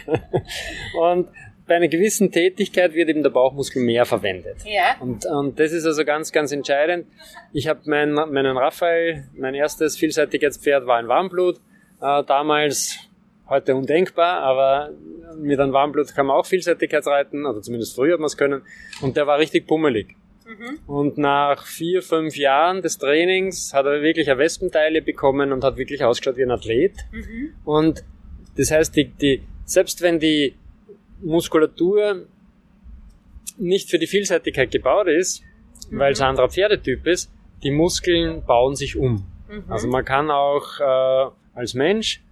Und 1.12 1.28
bei 1.66 1.76
einer 1.76 1.88
gewissen 1.88 2.30
Tätigkeit 2.30 2.94
wird 2.94 3.08
eben 3.08 3.22
der 3.22 3.30
Bauchmuskel 3.30 3.82
mehr 3.82 4.04
verwendet. 4.04 4.58
Ja. 4.64 4.96
Und, 5.00 5.26
und 5.26 5.58
das 5.58 5.72
ist 5.72 5.84
also 5.84 6.04
ganz, 6.04 6.30
ganz 6.30 6.52
entscheidend. 6.52 7.06
Ich 7.52 7.66
habe 7.66 7.80
mein, 7.86 8.12
meinen 8.12 8.56
Raphael, 8.56 9.24
mein 9.34 9.54
erstes 9.54 9.96
vielseitiges 9.96 10.58
Pferd 10.58 10.86
war 10.86 10.98
ein 10.98 11.08
Warmblut. 11.08 11.56
Äh, 12.00 12.22
damals, 12.24 12.98
heute 13.48 13.74
undenkbar, 13.74 14.40
aber 14.40 14.90
mit 15.38 15.58
einem 15.60 15.72
Warmblut 15.72 16.14
kann 16.14 16.26
man 16.26 16.36
auch 16.36 16.46
Vielseitigkeitsreiten, 16.46 17.46
oder 17.46 17.62
zumindest 17.62 17.94
früher 17.94 18.14
hat 18.14 18.20
man 18.20 18.26
es 18.26 18.36
können. 18.36 18.62
Und 19.00 19.16
der 19.16 19.26
war 19.26 19.38
richtig 19.38 19.66
pummelig. 19.66 20.16
Mhm. 20.46 20.78
Und 20.86 21.18
nach 21.18 21.66
vier, 21.66 22.02
fünf 22.02 22.36
Jahren 22.36 22.82
des 22.82 22.98
Trainings 22.98 23.74
hat 23.74 23.86
er 23.86 24.02
wirklich 24.02 24.30
eine 24.30 24.38
Wespenteile 24.38 25.02
bekommen 25.02 25.52
und 25.52 25.64
hat 25.64 25.76
wirklich 25.76 26.04
ausgeschaut 26.04 26.36
wie 26.36 26.44
ein 26.44 26.50
Athlet. 26.50 26.94
Mhm. 27.10 27.54
Und 27.64 28.04
das 28.56 28.70
heißt, 28.70 28.94
die, 28.96 29.06
die, 29.06 29.42
selbst 29.64 30.02
wenn 30.02 30.20
die 30.20 30.54
Muskulatur 31.20 32.26
nicht 33.58 33.90
für 33.90 33.98
die 33.98 34.06
Vielseitigkeit 34.06 34.70
gebaut 34.70 35.08
ist, 35.08 35.42
mhm. 35.90 35.98
weil 35.98 36.12
es 36.12 36.20
ein 36.20 36.28
anderer 36.28 36.48
Pferdetyp 36.48 37.06
ist, 37.06 37.30
die 37.62 37.70
Muskeln 37.70 38.44
bauen 38.44 38.76
sich 38.76 38.96
um. 38.96 39.26
Mhm. 39.48 39.64
Also 39.68 39.88
man 39.88 40.04
kann 40.04 40.30
auch 40.30 40.80
äh, 40.80 41.30
als 41.54 41.74
Mensch, 41.74 42.22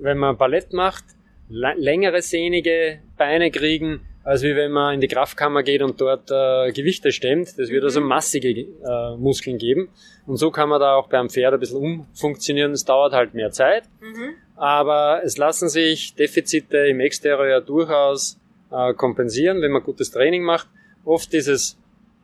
wenn 0.00 0.18
man 0.18 0.36
Ballett 0.36 0.72
macht, 0.72 1.04
längere 1.48 2.22
sehnige 2.22 3.00
Beine 3.16 3.50
kriegen, 3.50 4.00
als 4.24 4.42
wie 4.42 4.54
wenn 4.54 4.70
man 4.72 4.94
in 4.94 5.00
die 5.00 5.08
Kraftkammer 5.08 5.62
geht 5.62 5.82
und 5.82 6.00
dort 6.00 6.30
äh, 6.30 6.72
Gewichte 6.72 7.12
stemmt. 7.12 7.58
Das 7.58 7.68
wird 7.70 7.82
also 7.84 8.00
mhm. 8.00 8.06
massige 8.06 8.50
äh, 8.50 9.16
Muskeln 9.16 9.58
geben. 9.58 9.88
Und 10.26 10.36
so 10.36 10.50
kann 10.50 10.68
man 10.68 10.80
da 10.80 10.94
auch 10.94 11.08
beim 11.08 11.28
Pferd 11.28 11.54
ein 11.54 11.60
bisschen 11.60 11.78
umfunktionieren. 11.78 12.72
Es 12.72 12.84
dauert 12.84 13.12
halt 13.12 13.34
mehr 13.34 13.50
Zeit. 13.50 13.84
Mhm. 14.00 14.34
Aber 14.56 15.22
es 15.24 15.38
lassen 15.38 15.68
sich 15.68 16.14
Defizite 16.14 16.78
im 16.86 17.00
Exterieur 17.00 17.60
durchaus 17.60 18.38
äh, 18.70 18.94
kompensieren, 18.94 19.60
wenn 19.60 19.72
man 19.72 19.82
gutes 19.82 20.10
Training 20.12 20.44
macht. 20.44 20.68
Oft 21.04 21.34
ist 21.34 21.48
es 21.48 21.76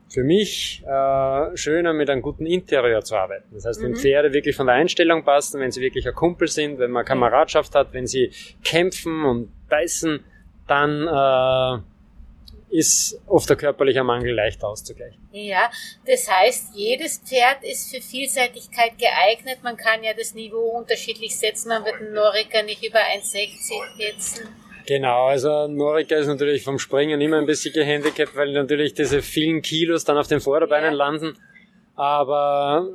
für 0.08 0.24
mich 0.24 0.82
äh, 0.86 1.56
schöner, 1.56 1.92
mit 1.92 2.08
einem 2.08 2.22
guten 2.22 2.46
Interieur 2.46 3.02
zu 3.02 3.14
arbeiten. 3.16 3.48
Das 3.52 3.66
heißt, 3.66 3.82
wenn 3.82 3.92
mhm. 3.92 3.96
Pferde 3.96 4.32
wirklich 4.32 4.56
von 4.56 4.66
der 4.66 4.76
Einstellung 4.76 5.24
passen, 5.24 5.60
wenn 5.60 5.70
sie 5.70 5.80
wirklich 5.80 6.06
ein 6.08 6.14
Kumpel 6.14 6.48
sind, 6.48 6.78
wenn 6.78 6.90
man 6.90 7.04
Kameradschaft 7.04 7.74
hat, 7.74 7.92
wenn 7.92 8.06
sie 8.06 8.30
kämpfen 8.64 9.24
und 9.24 9.50
beißen, 9.68 10.24
dann 10.66 11.06
äh, 11.06 11.82
ist 12.70 13.20
oft 13.26 13.48
der 13.48 13.56
körperliche 13.56 14.04
Mangel 14.04 14.34
leicht 14.34 14.62
auszugleichen. 14.62 15.18
Ja, 15.32 15.70
das 16.06 16.30
heißt, 16.30 16.74
jedes 16.74 17.18
Pferd 17.18 17.64
ist 17.64 17.90
für 17.90 18.00
Vielseitigkeit 18.00 18.92
geeignet. 18.98 19.58
Man 19.62 19.76
kann 19.76 20.02
ja 20.02 20.12
das 20.14 20.34
Niveau 20.34 20.78
unterschiedlich 20.78 21.36
setzen. 21.36 21.68
Man 21.68 21.84
wird 21.84 21.96
einen 21.96 22.12
Norika 22.12 22.62
nicht 22.62 22.84
über 22.84 22.98
1,60 22.98 23.96
setzen. 23.96 24.48
Genau, 24.88 25.26
also 25.26 25.68
Norika 25.68 26.16
ist 26.16 26.28
natürlich 26.28 26.64
vom 26.64 26.78
Springen 26.78 27.20
immer 27.20 27.36
ein 27.36 27.44
bisschen 27.44 27.74
gehandicapt, 27.74 28.34
weil 28.34 28.54
natürlich 28.54 28.94
diese 28.94 29.20
vielen 29.20 29.60
Kilos 29.60 30.04
dann 30.04 30.16
auf 30.16 30.28
den 30.28 30.40
Vorderbeinen 30.40 30.92
ja. 30.92 30.96
landen. 30.96 31.36
Aber 31.94 32.88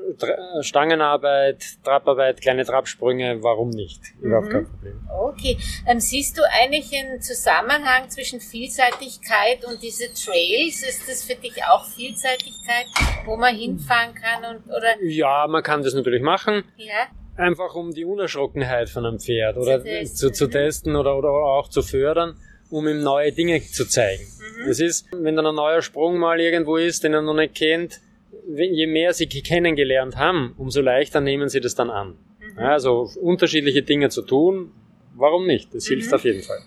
Stangenarbeit, 0.62 1.64
Trapparbeit, 1.84 2.42
kleine 2.42 2.66
Trappsprünge, 2.66 3.44
warum 3.44 3.70
nicht? 3.70 4.02
Überhaupt 4.22 4.48
mhm. 4.48 4.52
kein 4.52 4.66
Problem. 4.66 5.08
Okay. 5.08 5.58
Ähm, 5.88 6.00
siehst 6.00 6.36
du 6.36 6.42
eigentlich 6.64 6.92
einen 6.98 7.22
Zusammenhang 7.22 8.10
zwischen 8.10 8.40
Vielseitigkeit 8.40 9.64
und 9.64 9.84
diese 9.84 10.06
Trails? 10.14 10.82
Ist 10.82 11.08
das 11.08 11.24
für 11.24 11.36
dich 11.36 11.64
auch 11.64 11.86
Vielseitigkeit, 11.86 12.88
wo 13.26 13.36
man 13.36 13.56
hinfahren 13.56 14.16
kann 14.16 14.56
und 14.56 14.66
oder? 14.66 15.00
Ja, 15.04 15.46
man 15.48 15.62
kann 15.62 15.84
das 15.84 15.94
natürlich 15.94 16.24
machen. 16.24 16.64
Ja 16.78 17.08
einfach 17.36 17.76
um 17.76 17.94
die 17.94 18.06
Unerschrockenheit 18.06 18.90
von 18.90 19.06
einem 19.06 19.20
Pferd 19.20 19.58
oder 19.58 19.80
zu 19.80 19.86
testen, 19.86 20.18
zu, 20.18 20.32
zu 20.32 20.48
testen 20.48 20.96
oder, 20.96 21.18
oder 21.18 21.30
auch 21.30 21.70
zu 21.70 21.82
fördern, 21.82 22.38
um 22.70 22.88
ihm 22.88 23.02
neue 23.02 23.32
Dinge 23.32 23.62
zu 23.62 23.88
zeigen. 23.88 24.24
Mhm. 24.24 24.70
Es 24.70 24.80
ist, 24.80 25.08
wenn 25.12 25.36
dann 25.36 25.46
ein 25.46 25.56
neuer 25.56 25.82
Sprung 25.82 26.18
mal 26.18 26.40
irgendwo 26.40 26.78
ist, 26.78 27.04
den 27.04 27.14
er 27.14 27.22
noch 27.22 27.34
nicht 27.34 27.56
kennt, 27.56 28.00
je 28.48 28.88
mehr 28.88 29.14
sie 29.14 29.28
kennengelernt 29.28 30.18
haben, 30.18 30.54
umso 30.58 30.82
leichter 30.82 31.22
nehmen 31.22 31.50
sie 31.50 31.62
das 31.62 31.76
dann 31.76 31.90
an. 31.90 32.18
Mhm. 32.40 32.60
Also 32.60 33.10
unterschiedliche 33.22 33.84
Dinge 33.84 34.10
zu 34.10 34.22
tun, 34.22 34.72
warum 35.16 35.46
nicht? 35.46 35.74
Das 35.74 35.86
mhm. 35.86 35.96
hilft 35.96 36.14
auf 36.14 36.24
jeden 36.24 36.44
Fall. 36.44 36.60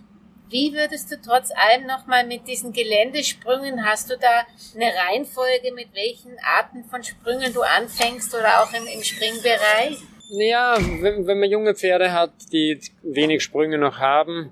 Wie 0.49 0.73
würdest 0.73 1.11
du 1.11 1.17
trotz 1.21 1.51
allem 1.51 1.87
nochmal 1.87 2.25
mit 2.25 2.47
diesen 2.47 2.73
Geländesprüngen, 2.73 3.85
hast 3.85 4.11
du 4.11 4.17
da 4.17 4.47
eine 4.77 4.93
Reihenfolge, 4.95 5.73
mit 5.75 5.89
welchen 5.93 6.37
Arten 6.39 6.85
von 6.85 7.03
Sprüngen 7.03 7.53
du 7.53 7.63
anfängst 7.63 8.33
oder 8.33 8.63
auch 8.63 8.73
im, 8.73 8.87
im 8.87 9.03
Springbereich? 9.03 9.99
Naja, 10.31 10.77
wenn, 11.01 11.27
wenn 11.27 11.39
man 11.41 11.51
junge 11.51 11.75
Pferde 11.75 12.13
hat, 12.13 12.33
die 12.53 12.81
wenig 13.03 13.43
Sprünge 13.43 13.79
noch 13.79 13.99
haben, 13.99 14.51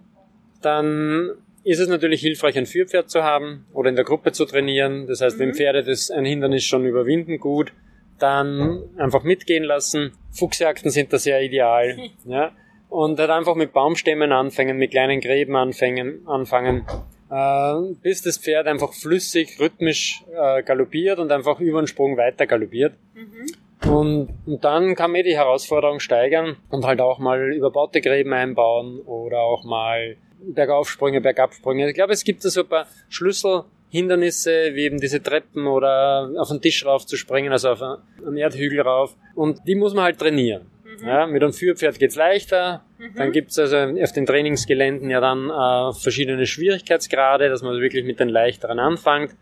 dann 0.62 1.33
ist 1.64 1.81
es 1.81 1.88
natürlich 1.88 2.21
hilfreich, 2.21 2.57
ein 2.57 2.66
Führpferd 2.66 3.11
zu 3.11 3.23
haben 3.23 3.66
oder 3.73 3.88
in 3.88 3.97
der 3.97 4.04
Gruppe 4.04 4.33
zu 4.33 4.45
trainieren. 4.45 5.07
Das 5.07 5.21
heißt, 5.21 5.37
mhm. 5.37 5.40
wenn 5.40 5.54
Pferde 5.54 5.83
das 5.83 6.11
ein 6.11 6.25
Hindernis 6.25 6.64
schon 6.64 6.85
überwinden, 6.85 7.38
gut, 7.38 7.73
dann 8.19 8.85
einfach 8.97 9.25
mitgehen 9.25 9.64
lassen. 9.64 10.12
Fuchsjagden 10.31 10.90
sind 10.90 11.12
da 11.12 11.19
sehr 11.19 11.43
ideal. 11.43 11.99
ja. 12.26 12.52
Und 12.88 13.19
halt 13.19 13.31
einfach 13.31 13.57
mit 13.57 13.73
Baumstämmen 13.73 14.31
anfangen, 14.31 14.76
mit 14.76 14.93
kleinen 14.93 15.21
Gräben 15.21 15.57
anfangen, 15.57 16.26
anfangen 16.26 16.85
äh, 17.31 17.95
bis 18.02 18.23
das 18.23 18.38
Pferd 18.38 18.66
einfach 18.66 18.93
flüssig, 18.93 19.59
rhythmisch 19.59 20.23
äh, 20.33 20.62
galoppiert 20.62 21.19
und 21.19 21.33
einfach 21.33 21.59
über 21.59 21.83
den 21.83 21.88
Sprung 21.88 22.16
weiter 22.16 22.47
galoppiert. 22.47 22.95
Mhm. 23.14 23.47
Und, 23.86 24.28
und 24.46 24.64
dann 24.64 24.94
kann 24.94 25.12
man 25.12 25.22
die 25.22 25.36
Herausforderung 25.36 26.00
steigern 26.00 26.56
und 26.70 26.84
halt 26.84 27.00
auch 27.00 27.18
mal 27.18 27.52
überbaute 27.52 28.00
Gräben 28.00 28.32
einbauen 28.32 29.00
oder 29.00 29.40
auch 29.40 29.64
mal 29.64 30.16
Bergaufsprünge, 30.40 31.20
Bergabsprünge. 31.20 31.88
Ich 31.88 31.94
glaube, 31.94 32.12
es 32.12 32.24
gibt 32.24 32.44
da 32.44 32.48
so 32.48 32.62
ein 32.62 32.68
paar 32.68 32.86
Schlüsselhindernisse, 33.08 34.74
wie 34.74 34.84
eben 34.84 35.00
diese 35.00 35.22
Treppen 35.22 35.66
oder 35.66 36.30
auf 36.38 36.48
den 36.48 36.60
Tisch 36.60 36.84
rauf 36.84 37.06
zu 37.06 37.16
springen, 37.16 37.52
also 37.52 37.70
auf 37.70 37.82
einen 37.82 38.36
Erdhügel 38.36 38.80
rauf. 38.80 39.16
Und 39.34 39.60
die 39.66 39.74
muss 39.74 39.94
man 39.94 40.04
halt 40.04 40.18
trainieren. 40.18 40.66
Mhm. 40.84 41.08
Ja, 41.08 41.26
mit 41.26 41.42
einem 41.42 41.52
Führpferd 41.52 41.98
geht's 41.98 42.16
leichter. 42.16 42.84
Mhm. 42.98 43.14
Dann 43.16 43.32
gibt's 43.32 43.58
also 43.58 43.76
auf 43.76 44.12
den 44.12 44.26
Trainingsgeländen 44.26 45.10
ja 45.10 45.20
dann 45.20 45.50
äh, 45.50 45.92
verschiedene 45.98 46.46
Schwierigkeitsgrade, 46.46 47.48
dass 47.48 47.62
man 47.62 47.80
wirklich 47.80 48.04
mit 48.04 48.20
den 48.20 48.28
leichteren 48.28 48.78
anfängt. 48.78 49.34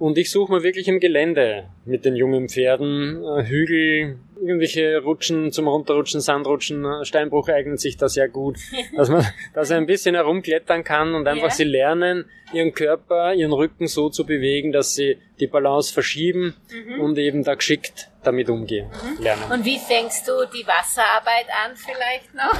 Und 0.00 0.16
ich 0.16 0.30
suche 0.30 0.50
mir 0.50 0.62
wirklich 0.62 0.88
im 0.88 0.98
Gelände 0.98 1.68
mit 1.84 2.06
den 2.06 2.16
jungen 2.16 2.48
Pferden 2.48 3.22
äh, 3.22 3.44
Hügel, 3.44 4.18
irgendwelche 4.40 4.98
Rutschen 5.02 5.52
zum 5.52 5.68
Runterrutschen, 5.68 6.22
Sandrutschen, 6.22 6.86
äh, 6.86 7.04
Steinbruch 7.04 7.50
eignet 7.50 7.80
sich 7.80 7.98
da 7.98 8.08
sehr 8.08 8.26
gut, 8.30 8.56
dass 8.96 9.10
man, 9.10 9.26
dass 9.52 9.68
er 9.68 9.76
ein 9.76 9.84
bisschen 9.84 10.14
herumklettern 10.14 10.84
kann 10.84 11.14
und 11.14 11.28
einfach 11.28 11.48
ja. 11.48 11.54
sie 11.54 11.64
lernen, 11.64 12.24
ihren 12.54 12.72
Körper, 12.72 13.34
ihren 13.34 13.52
Rücken 13.52 13.88
so 13.88 14.08
zu 14.08 14.24
bewegen, 14.24 14.72
dass 14.72 14.94
sie 14.94 15.18
die 15.38 15.46
Balance 15.46 15.92
verschieben 15.92 16.56
mhm. 16.72 17.00
und 17.02 17.18
eben 17.18 17.44
da 17.44 17.54
geschickt 17.54 18.08
damit 18.22 18.48
umgehen, 18.48 18.86
mhm. 18.88 19.22
lernen. 19.22 19.52
Und 19.52 19.66
wie 19.66 19.78
fängst 19.78 20.26
du 20.26 20.32
die 20.46 20.66
Wasserarbeit 20.66 21.46
an 21.62 21.76
vielleicht 21.76 22.34
noch? 22.34 22.58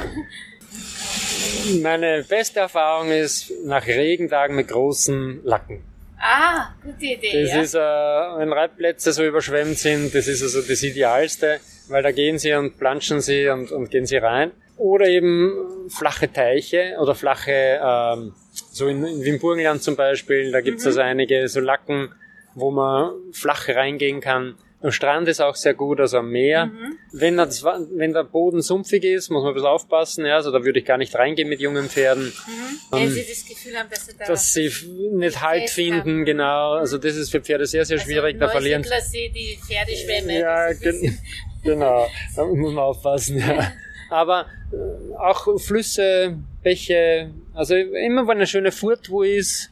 Meine 1.81 2.23
beste 2.23 2.61
Erfahrung 2.61 3.11
ist 3.11 3.51
nach 3.65 3.87
Regentagen 3.87 4.57
mit 4.57 4.69
großen 4.69 5.41
Lacken. 5.43 5.90
Ah, 6.21 6.75
gute 6.83 7.07
Idee. 7.07 7.43
Das 7.43 7.51
ja. 7.51 7.61
ist, 7.63 7.75
äh, 7.75 7.79
wenn 7.79 8.53
Reitplätze 8.53 9.13
so 9.13 9.25
überschwemmt 9.25 9.79
sind, 9.79 10.15
das 10.15 10.29
ist 10.29 10.43
also 10.43 10.61
das 10.61 10.83
Idealste, 10.83 11.61
weil 11.89 12.03
da 12.03 12.13
gehen 12.13 12.39
sie 12.39 12.53
und 12.53 12.79
planschen 12.79 13.21
sie 13.21 13.49
und, 13.49 13.73
und 13.73 13.91
gehen 13.91 14.05
sie 14.05 14.19
rein. 14.19 14.53
Oder 14.77 15.07
eben 15.07 15.89
flache 15.89 16.31
Teiche 16.31 16.97
oder 17.01 17.15
flache, 17.15 17.81
ähm, 17.83 18.35
so 18.53 18.87
in, 18.89 19.05
in 19.05 19.25
Wimburgenland 19.25 19.83
zum 19.83 19.97
Beispiel, 19.97 20.53
da 20.53 20.61
gibt's 20.61 20.85
mhm. 20.85 20.89
also 20.89 21.01
einige 21.01 21.49
so 21.49 21.61
Lacken, 21.61 22.11
wo 22.55 22.71
man 22.71 23.13
flach 23.33 23.69
reingehen 23.69 24.21
kann. 24.21 24.57
Am 24.83 24.93
Strand 24.93 25.29
ist 25.29 25.41
auch 25.41 25.57
sehr 25.57 25.75
gut, 25.75 26.01
also 26.01 26.19
am 26.19 26.31
Meer. 26.31 26.67
Mhm. 26.67 26.99
Wenn, 27.13 27.37
das, 27.37 27.63
wenn 27.63 28.15
der 28.15 28.25
Boden 28.25 28.63
sumpfig 28.63 29.05
ist, 29.05 29.29
muss 29.29 29.43
man 29.43 29.51
ein 29.51 29.55
bisschen 29.55 29.69
aufpassen. 29.69 30.25
Ja, 30.25 30.37
also 30.37 30.51
da 30.51 30.65
würde 30.65 30.79
ich 30.79 30.87
gar 30.87 30.97
nicht 30.97 31.15
reingehen 31.15 31.51
mit 31.51 31.61
jungen 31.61 31.91
Pferden. 31.91 32.25
Mhm. 32.25 32.79
Wenn 32.91 33.03
ähm, 33.03 33.11
sie 33.11 33.27
das 33.29 33.47
Gefühl 33.47 33.79
haben, 33.79 33.91
dass 33.91 34.07
sie 34.07 34.17
da 34.17 34.25
dass 34.25 34.53
sie 34.53 34.71
nicht 35.13 35.43
Halt 35.43 35.69
finden, 35.69 36.01
haben. 36.01 36.25
genau. 36.25 36.73
Also 36.73 36.97
das 36.97 37.17
ist 37.17 37.31
für 37.31 37.43
Pferde 37.43 37.67
sehr, 37.67 37.85
sehr 37.85 37.99
also 37.99 38.07
schwierig. 38.07 38.39
Da 38.39 38.49
verlieren 38.49 38.83
sie 38.83 39.31
die 39.31 39.59
Pferdeschwämme. 39.67 40.41
Ja, 40.41 40.73
gen 40.73 41.19
genau. 41.63 42.09
Da 42.35 42.47
muss 42.47 42.73
man 42.73 42.85
aufpassen. 42.85 43.39
Ja. 43.39 43.73
Aber 44.09 44.47
äh, 44.73 45.15
auch 45.17 45.61
Flüsse, 45.61 46.39
Bäche, 46.63 47.31
also 47.55 47.75
immer 47.75 48.27
wenn 48.27 48.39
eine 48.39 48.47
schöne 48.47 48.73
Furt 48.73 49.11
wo 49.11 49.23
ist, 49.23 49.71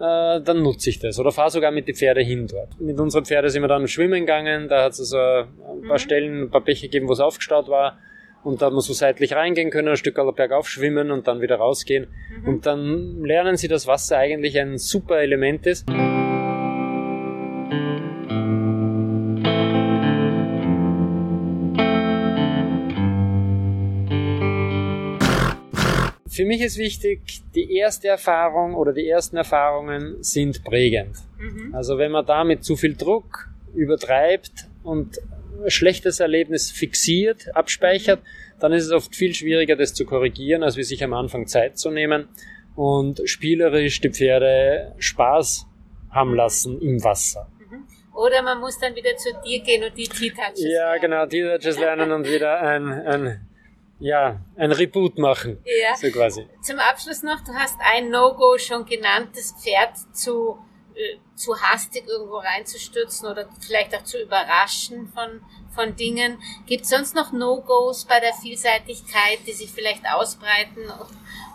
äh, 0.00 0.40
dann 0.40 0.62
nutze 0.62 0.88
ich 0.90 0.98
das. 0.98 1.18
Oder 1.18 1.30
fahre 1.30 1.50
sogar 1.50 1.70
mit 1.70 1.86
den 1.86 1.94
Pferde 1.94 2.22
hin 2.22 2.46
dort. 2.46 2.80
Mit 2.80 2.98
unseren 2.98 3.26
Pferden 3.26 3.50
sind 3.50 3.62
wir 3.62 3.68
dann 3.68 3.86
schwimmen 3.86 4.20
gegangen, 4.20 4.68
da 4.68 4.84
hat 4.84 4.92
es 4.92 5.00
also 5.00 5.18
ein 5.18 5.82
paar 5.82 5.92
mhm. 5.92 5.98
Stellen, 5.98 6.42
ein 6.44 6.50
paar 6.50 6.62
Bäche 6.62 6.86
gegeben, 6.86 7.08
wo 7.08 7.12
es 7.12 7.20
aufgestaut 7.20 7.68
war. 7.68 7.98
Und 8.42 8.62
da 8.62 8.66
hat 8.66 8.72
man 8.72 8.80
so 8.80 8.94
seitlich 8.94 9.34
reingehen 9.34 9.70
können, 9.70 9.88
ein 9.88 9.96
Stück 9.96 10.14
bergauf 10.34 10.66
schwimmen 10.66 11.10
und 11.10 11.28
dann 11.28 11.42
wieder 11.42 11.56
rausgehen. 11.56 12.08
Mhm. 12.42 12.48
Und 12.48 12.66
dann 12.66 13.22
lernen 13.22 13.56
sie, 13.56 13.68
dass 13.68 13.86
Wasser 13.86 14.16
eigentlich 14.16 14.58
ein 14.58 14.78
super 14.78 15.20
Element 15.20 15.66
ist. 15.66 15.86
Für 26.40 26.46
mich 26.46 26.62
ist 26.62 26.78
wichtig, 26.78 27.42
die 27.54 27.76
erste 27.76 28.08
Erfahrung 28.08 28.74
oder 28.74 28.94
die 28.94 29.06
ersten 29.06 29.36
Erfahrungen 29.36 30.22
sind 30.22 30.64
prägend. 30.64 31.18
Mhm. 31.38 31.74
Also 31.74 31.98
wenn 31.98 32.10
man 32.10 32.24
da 32.24 32.44
mit 32.44 32.64
zu 32.64 32.76
viel 32.76 32.96
Druck 32.96 33.50
übertreibt 33.74 34.66
und 34.82 35.18
ein 35.62 35.70
schlechtes 35.70 36.18
Erlebnis 36.18 36.70
fixiert, 36.70 37.54
abspeichert, 37.54 38.20
dann 38.58 38.72
ist 38.72 38.86
es 38.86 38.90
oft 38.90 39.14
viel 39.14 39.34
schwieriger, 39.34 39.76
das 39.76 39.92
zu 39.92 40.06
korrigieren, 40.06 40.62
als 40.62 40.78
wie 40.78 40.82
sich 40.82 41.04
am 41.04 41.12
Anfang 41.12 41.46
Zeit 41.46 41.76
zu 41.78 41.90
nehmen 41.90 42.28
und 42.74 43.20
spielerisch 43.26 44.00
die 44.00 44.08
Pferde 44.08 44.94
Spaß 44.96 45.66
haben 46.08 46.34
lassen 46.34 46.80
im 46.80 47.04
Wasser. 47.04 47.50
Mhm. 47.58 47.84
Oder 48.14 48.40
man 48.40 48.60
muss 48.60 48.78
dann 48.78 48.96
wieder 48.96 49.14
zu 49.18 49.28
dir 49.44 49.60
gehen 49.62 49.84
und 49.84 49.94
die 49.94 50.08
T-Touches 50.08 50.62
Ja, 50.62 50.94
lernen. 50.94 51.00
genau, 51.02 51.26
T-Touches 51.26 51.78
lernen 51.78 52.12
und 52.12 52.26
wieder 52.26 52.62
ein, 52.62 52.90
ein 52.90 53.46
ja, 54.00 54.40
ein 54.56 54.72
Reboot 54.72 55.18
machen. 55.18 55.62
Ja. 55.64 55.94
So 55.94 56.10
quasi. 56.10 56.46
Zum 56.62 56.78
Abschluss 56.78 57.22
noch, 57.22 57.40
du 57.42 57.52
hast 57.52 57.78
ein 57.80 58.10
No-Go 58.10 58.58
schon 58.58 58.84
genannt, 58.86 59.28
das 59.34 59.54
Pferd 59.62 59.96
zu, 60.16 60.58
äh, 60.94 61.18
zu 61.36 61.54
hastig 61.60 62.04
irgendwo 62.08 62.38
reinzustürzen 62.38 63.28
oder 63.28 63.48
vielleicht 63.60 63.94
auch 63.94 64.02
zu 64.02 64.20
überraschen 64.20 65.08
von, 65.08 65.42
von 65.74 65.94
Dingen. 65.96 66.38
Gibt 66.66 66.84
es 66.84 66.90
sonst 66.90 67.14
noch 67.14 67.32
No-Gos 67.32 68.06
bei 68.06 68.20
der 68.20 68.32
Vielseitigkeit, 68.32 69.38
die 69.46 69.52
sich 69.52 69.70
vielleicht 69.70 70.02
ausbreiten 70.10 70.90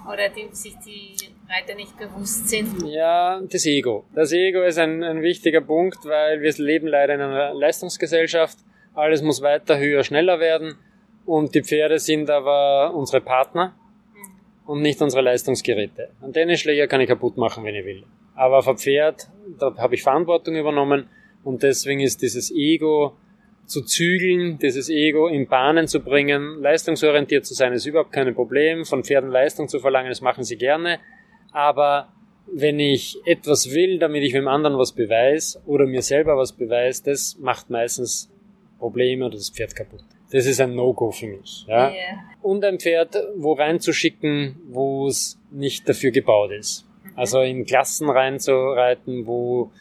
oder 0.07 0.29
die 0.29 0.47
sich 0.51 0.75
die 0.85 1.15
Reiter 1.49 1.73
nicht 1.75 1.97
bewusst 1.97 2.47
sind? 2.47 2.87
Ja, 2.87 3.41
das 3.41 3.65
Ego. 3.65 4.05
Das 4.13 4.31
Ego 4.31 4.61
ist 4.61 4.77
ein, 4.77 5.03
ein 5.03 5.23
wichtiger 5.23 5.61
Punkt, 5.61 6.05
weil 6.05 6.41
wir 6.41 6.53
leben 6.57 6.87
leider 6.87 7.15
in 7.15 7.21
einer 7.21 7.55
Leistungsgesellschaft. 7.55 8.59
Alles 8.93 9.23
muss 9.23 9.41
weiter, 9.41 9.79
höher, 9.79 10.03
schneller 10.03 10.39
werden. 10.39 10.77
Und 11.25 11.55
die 11.55 11.63
Pferde 11.63 11.99
sind 11.99 12.29
aber 12.29 12.93
unsere 12.93 13.21
Partner 13.21 13.73
und 14.65 14.81
nicht 14.81 15.01
unsere 15.01 15.23
Leistungsgeräte. 15.23 16.09
Einen 16.21 16.33
Tennisschläger 16.33 16.87
kann 16.87 17.01
ich 17.01 17.07
kaputt 17.07 17.37
machen, 17.37 17.63
wenn 17.63 17.75
ich 17.75 17.85
will. 17.85 18.03
Aber 18.35 18.59
auf 18.59 18.67
ein 18.67 18.77
Pferd, 18.77 19.27
da 19.59 19.75
habe 19.77 19.95
ich 19.95 20.03
Verantwortung 20.03 20.55
übernommen 20.55 21.07
und 21.43 21.63
deswegen 21.63 22.01
ist 22.01 22.21
dieses 22.21 22.51
Ego 22.51 23.15
zu 23.65 23.81
zügeln, 23.81 24.59
dieses 24.59 24.89
Ego 24.89 25.27
in 25.27 25.47
Bahnen 25.47 25.87
zu 25.87 25.99
bringen, 25.99 26.61
leistungsorientiert 26.61 27.45
zu 27.45 27.53
sein, 27.53 27.73
ist 27.73 27.85
überhaupt 27.85 28.11
kein 28.11 28.33
Problem. 28.35 28.85
Von 28.85 29.03
Pferden 29.03 29.31
Leistung 29.31 29.67
zu 29.67 29.79
verlangen, 29.79 30.09
das 30.09 30.21
machen 30.21 30.43
sie 30.43 30.57
gerne. 30.57 30.99
Aber 31.51 32.09
wenn 32.47 32.79
ich 32.79 33.17
etwas 33.25 33.73
will, 33.73 33.97
damit 33.97 34.23
ich 34.23 34.33
dem 34.33 34.47
anderen 34.47 34.77
was 34.77 34.91
beweise 34.91 35.59
oder 35.65 35.87
mir 35.87 36.01
selber 36.01 36.37
was 36.37 36.51
beweise, 36.51 37.03
das 37.05 37.37
macht 37.39 37.69
meistens 37.69 38.31
Probleme 38.77 39.25
oder 39.25 39.35
das 39.35 39.49
Pferd 39.49 39.75
kaputt. 39.75 40.03
Das 40.35 40.45
ist 40.47 40.59
ein 40.59 40.75
No-Go 40.75 41.11
für 41.11 41.27
mich. 41.27 41.65
Ja? 41.65 41.91
Yeah. 41.91 41.95
Und 42.41 42.65
ein 42.65 42.77
Pferd 42.77 43.15
wo 43.37 43.53
reinzuschicken, 43.53 44.57
wo 44.67 45.07
es 45.07 45.39
nicht 45.49 45.87
dafür 45.87 46.11
gebaut 46.11 46.51
ist. 46.51 46.85
Mhm. 47.03 47.11
Also 47.15 47.39
in 47.39 47.65
Klassen 47.65 48.09
reinzureiten, 48.09 49.27
wo 49.27 49.71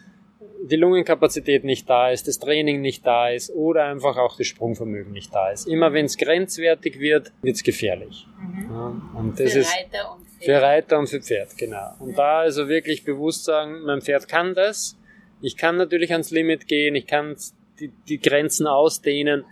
die 0.62 0.76
Lungenkapazität 0.76 1.64
nicht 1.64 1.90
da 1.90 2.10
ist, 2.10 2.28
das 2.28 2.38
Training 2.38 2.80
nicht 2.82 3.04
da 3.04 3.30
ist 3.30 3.50
oder 3.50 3.86
einfach 3.86 4.16
auch 4.16 4.36
das 4.36 4.46
Sprungvermögen 4.46 5.12
nicht 5.12 5.34
da 5.34 5.50
ist. 5.50 5.66
Immer 5.66 5.92
wenn 5.92 6.04
es 6.04 6.16
grenzwertig 6.16 7.00
wird, 7.00 7.32
wird 7.42 7.56
es 7.56 7.64
gefährlich. 7.64 8.24
Mhm. 8.38 8.70
Ja, 8.70 9.02
und 9.18 9.40
das 9.40 9.54
für 9.54 9.58
ist 9.58 9.74
Reiter 9.76 10.12
und 10.12 10.28
Pferd. 10.28 10.44
für 10.44 10.62
Reiter 10.62 10.98
und 11.00 11.06
für 11.08 11.20
Pferd, 11.20 11.58
genau. 11.58 11.94
Und 11.98 12.10
ja. 12.10 12.16
da 12.16 12.38
also 12.38 12.68
wirklich 12.68 13.02
bewusst 13.02 13.44
sagen, 13.44 13.82
mein 13.84 14.02
Pferd 14.02 14.28
kann 14.28 14.54
das. 14.54 14.96
Ich 15.40 15.56
kann 15.56 15.76
natürlich 15.76 16.12
ans 16.12 16.30
Limit 16.30 16.68
gehen, 16.68 16.94
ich 16.94 17.08
kann 17.08 17.34
die, 17.80 17.90
die 18.08 18.20
Grenzen 18.20 18.68
ausdehnen, 18.68 19.44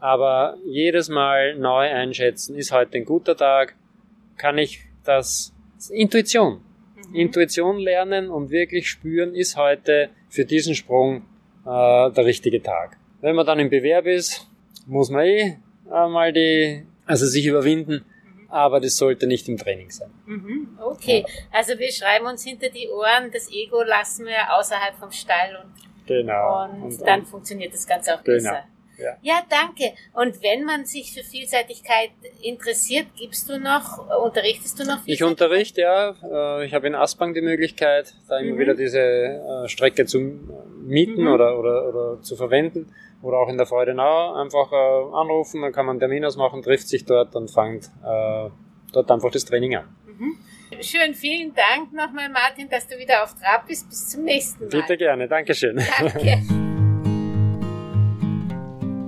aber 0.00 0.56
jedes 0.64 1.08
Mal 1.08 1.56
neu 1.56 1.88
einschätzen, 1.88 2.56
ist 2.56 2.72
heute 2.72 2.98
ein 2.98 3.04
guter 3.04 3.36
Tag, 3.36 3.76
kann 4.36 4.58
ich 4.58 4.80
das, 5.04 5.52
das 5.76 5.90
Intuition. 5.90 6.60
Mhm. 6.96 7.14
Intuition 7.14 7.78
lernen 7.78 8.30
und 8.30 8.50
wirklich 8.50 8.88
spüren, 8.88 9.34
ist 9.34 9.56
heute 9.56 10.08
für 10.28 10.44
diesen 10.44 10.74
Sprung 10.74 11.22
äh, 11.66 12.10
der 12.10 12.24
richtige 12.24 12.62
Tag. 12.62 12.96
Wenn 13.20 13.36
man 13.36 13.44
dann 13.44 13.58
im 13.58 13.68
Bewerb 13.68 14.06
ist, 14.06 14.48
muss 14.86 15.10
man 15.10 15.24
eh 15.24 15.58
äh, 15.92 16.08
mal 16.08 16.32
die, 16.32 16.86
also 17.04 17.26
sich 17.26 17.44
überwinden, 17.46 18.04
aber 18.48 18.80
das 18.80 18.96
sollte 18.96 19.26
nicht 19.26 19.48
im 19.48 19.58
Training 19.58 19.90
sein. 19.90 20.10
Mhm, 20.24 20.78
okay, 20.80 21.24
ja. 21.26 21.34
also 21.52 21.78
wir 21.78 21.92
schreiben 21.92 22.26
uns 22.26 22.42
hinter 22.42 22.70
die 22.70 22.88
Ohren, 22.88 23.30
das 23.32 23.52
Ego 23.52 23.82
lassen 23.82 24.24
wir 24.24 24.56
außerhalb 24.58 24.94
vom 24.96 25.12
Stall 25.12 25.62
und, 25.62 26.06
genau. 26.06 26.64
und, 26.64 26.82
und 26.84 27.00
dann 27.02 27.26
funktioniert 27.26 27.74
das 27.74 27.86
Ganze 27.86 28.14
auch 28.14 28.24
genau. 28.24 28.36
besser. 28.36 28.64
Ja. 29.00 29.16
ja, 29.22 29.42
danke. 29.48 29.92
Und 30.12 30.42
wenn 30.42 30.64
man 30.64 30.84
sich 30.84 31.12
für 31.12 31.22
Vielseitigkeit 31.22 32.10
interessiert, 32.42 33.06
gibst 33.18 33.48
du 33.48 33.58
noch, 33.58 34.06
unterrichtest 34.22 34.78
du 34.78 34.84
noch 34.84 34.98
Ich 35.06 35.22
unterrichte, 35.22 35.82
ja. 35.82 36.14
Äh, 36.22 36.66
ich 36.66 36.74
habe 36.74 36.86
in 36.86 36.94
Aspang 36.94 37.34
die 37.34 37.40
Möglichkeit, 37.40 38.14
da 38.28 38.38
immer 38.38 38.54
mhm. 38.54 38.58
wieder 38.58 38.74
diese 38.74 39.00
äh, 39.00 39.68
Strecke 39.68 40.06
zu 40.06 40.18
mieten 40.82 41.22
mhm. 41.22 41.32
oder, 41.32 41.58
oder, 41.58 41.88
oder 41.88 42.22
zu 42.22 42.36
verwenden. 42.36 42.92
Oder 43.22 43.38
auch 43.38 43.48
in 43.50 43.58
der 43.58 43.66
Freudenau 43.66 44.34
einfach 44.34 44.72
äh, 44.72 44.76
anrufen, 44.76 45.60
dann 45.60 45.72
kann 45.72 45.84
man 45.84 45.94
einen 45.94 46.00
Termin 46.00 46.24
ausmachen, 46.24 46.62
trifft 46.62 46.88
sich 46.88 47.04
dort 47.04 47.36
und 47.36 47.50
fängt 47.50 47.90
dort 48.92 49.10
einfach 49.10 49.30
das 49.30 49.44
Training 49.44 49.76
an. 49.76 49.94
Mhm. 50.06 50.38
Schön, 50.80 51.14
vielen 51.14 51.52
Dank 51.54 51.92
nochmal, 51.92 52.28
Martin, 52.28 52.68
dass 52.68 52.86
du 52.86 52.96
wieder 52.96 53.22
auf 53.22 53.34
Trab 53.34 53.66
bist. 53.66 53.88
Bis 53.88 54.08
zum 54.08 54.24
nächsten 54.24 54.64
Mal. 54.64 54.70
Bitte 54.70 54.96
gerne, 54.96 55.28
Dankeschön. 55.28 55.80
Danke. 55.98 56.42